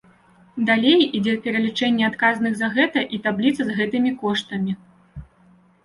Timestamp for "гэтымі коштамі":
3.79-4.71